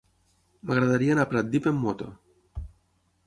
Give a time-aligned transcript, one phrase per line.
[0.69, 2.07] M'agradaria anar a Pratdip amb moto.